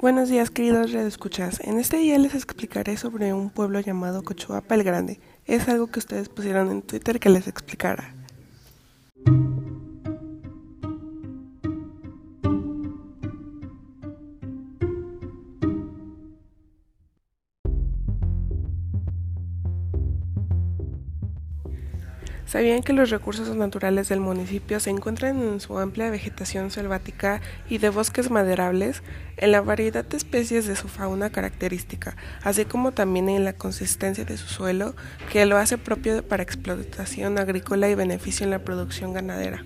Buenos 0.00 0.30
días, 0.30 0.48
queridos 0.48 0.92
redescuchas. 0.92 1.60
En 1.60 1.78
este 1.78 1.98
día 1.98 2.18
les 2.18 2.34
explicaré 2.34 2.96
sobre 2.96 3.34
un 3.34 3.50
pueblo 3.50 3.80
llamado 3.80 4.22
Cochuapa 4.22 4.74
el 4.74 4.82
Grande. 4.82 5.20
Es 5.44 5.68
algo 5.68 5.88
que 5.88 5.98
ustedes 5.98 6.30
pusieron 6.30 6.70
en 6.70 6.80
Twitter 6.80 7.20
que 7.20 7.28
les 7.28 7.46
explicara. 7.46 8.14
¿Sabían 22.50 22.82
que 22.82 22.92
los 22.92 23.10
recursos 23.10 23.54
naturales 23.54 24.08
del 24.08 24.18
municipio 24.18 24.80
se 24.80 24.90
encuentran 24.90 25.40
en 25.40 25.60
su 25.60 25.78
amplia 25.78 26.10
vegetación 26.10 26.72
selvática 26.72 27.40
y 27.68 27.78
de 27.78 27.90
bosques 27.90 28.28
maderables, 28.28 29.04
en 29.36 29.52
la 29.52 29.60
variedad 29.60 30.04
de 30.04 30.16
especies 30.16 30.66
de 30.66 30.74
su 30.74 30.88
fauna 30.88 31.30
característica, 31.30 32.16
así 32.42 32.64
como 32.64 32.90
también 32.90 33.28
en 33.28 33.44
la 33.44 33.52
consistencia 33.52 34.24
de 34.24 34.36
su 34.36 34.48
suelo, 34.48 34.96
que 35.32 35.46
lo 35.46 35.58
hace 35.58 35.78
propio 35.78 36.26
para 36.26 36.42
explotación 36.42 37.38
agrícola 37.38 37.88
y 37.88 37.94
beneficio 37.94 38.42
en 38.42 38.50
la 38.50 38.64
producción 38.64 39.12
ganadera? 39.12 39.64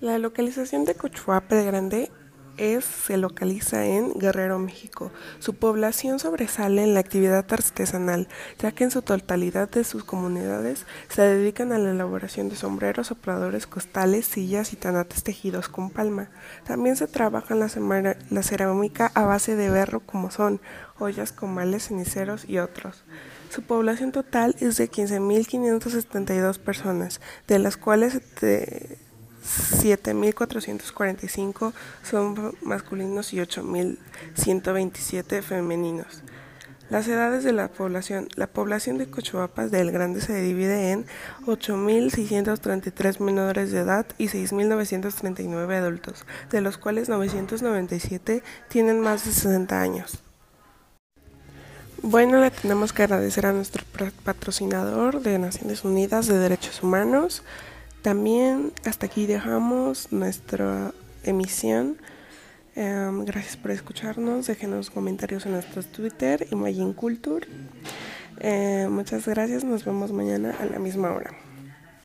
La 0.00 0.18
localización 0.18 0.84
de 0.84 0.96
Cochuapa 0.96 1.54
Grande 1.62 2.10
es, 2.56 2.84
se 2.84 3.16
localiza 3.16 3.84
en 3.84 4.12
Guerrero, 4.14 4.58
México. 4.58 5.12
Su 5.38 5.54
población 5.54 6.18
sobresale 6.18 6.82
en 6.82 6.94
la 6.94 7.00
actividad 7.00 7.46
artesanal, 7.50 8.28
ya 8.58 8.72
que 8.72 8.84
en 8.84 8.90
su 8.90 9.02
totalidad 9.02 9.68
de 9.68 9.84
sus 9.84 10.04
comunidades 10.04 10.86
se 11.08 11.22
dedican 11.22 11.72
a 11.72 11.78
la 11.78 11.90
elaboración 11.90 12.48
de 12.48 12.56
sombreros, 12.56 13.08
sopladores, 13.08 13.66
costales, 13.66 14.26
sillas 14.26 14.72
y 14.72 14.76
tanates 14.76 15.22
tejidos 15.22 15.68
con 15.68 15.90
palma. 15.90 16.30
También 16.64 16.96
se 16.96 17.06
trabaja 17.06 17.54
en 17.54 17.60
la, 17.60 18.42
cerámica 18.42 19.10
a 19.14 19.24
base 19.24 19.56
de 19.56 19.70
berro 19.70 20.00
como 20.00 20.30
son 20.30 20.60
ollas, 20.98 21.32
comales, 21.32 21.88
ceniceros 21.88 22.48
y 22.48 22.58
otros. 22.58 23.04
Su 23.50 23.62
población 23.62 24.12
total 24.12 24.56
es 24.60 24.76
de 24.76 24.90
15.572 24.90 26.58
personas, 26.58 27.20
de 27.46 27.58
las 27.58 27.76
cuales 27.76 28.20
7.445 29.86 31.72
son 32.02 32.56
masculinos 32.62 33.32
y 33.32 33.38
8.127 33.38 35.42
femeninos. 35.42 36.24
Las 36.88 37.08
edades 37.08 37.42
de 37.42 37.52
la 37.52 37.66
población. 37.66 38.28
La 38.36 38.46
población 38.46 38.96
de 38.96 39.10
Cochuapas 39.10 39.72
del 39.72 39.90
Grande 39.90 40.20
se 40.20 40.40
divide 40.40 40.92
en 40.92 41.04
8.633 41.46 43.18
menores 43.18 43.72
de 43.72 43.80
edad 43.80 44.06
y 44.18 44.28
6.939 44.28 45.74
adultos, 45.74 46.24
de 46.50 46.60
los 46.60 46.78
cuales 46.78 47.08
997 47.08 48.44
tienen 48.68 49.00
más 49.00 49.24
de 49.24 49.32
60 49.32 49.80
años. 49.80 50.20
Bueno, 52.02 52.40
le 52.40 52.52
tenemos 52.52 52.92
que 52.92 53.02
agradecer 53.02 53.46
a 53.46 53.52
nuestro 53.52 53.82
patrocinador 54.22 55.22
de 55.22 55.40
Naciones 55.40 55.82
Unidas 55.82 56.28
de 56.28 56.38
Derechos 56.38 56.84
Humanos, 56.84 57.42
también 58.06 58.72
hasta 58.84 59.06
aquí 59.06 59.26
dejamos 59.26 60.12
nuestra 60.12 60.92
emisión. 61.24 61.96
Em, 62.76 63.24
gracias 63.24 63.56
por 63.56 63.72
escucharnos. 63.72 64.46
Déjenos 64.46 64.90
comentarios 64.90 65.44
en 65.44 65.54
nuestro 65.54 65.82
Twitter, 65.82 66.46
Imagine 66.52 66.94
Culture. 66.94 67.48
Eh, 68.38 68.86
muchas 68.88 69.26
gracias. 69.26 69.64
Nos 69.64 69.84
vemos 69.84 70.12
mañana 70.12 70.54
a 70.60 70.66
la 70.66 70.78
misma 70.78 71.10
hora. 71.10 71.45